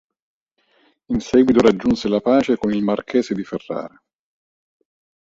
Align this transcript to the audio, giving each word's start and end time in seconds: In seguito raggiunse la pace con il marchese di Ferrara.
In 1.09 1.19
seguito 1.19 1.61
raggiunse 1.61 2.07
la 2.07 2.21
pace 2.21 2.57
con 2.57 2.73
il 2.73 2.81
marchese 2.83 3.35
di 3.35 3.43
Ferrara. 3.43 4.01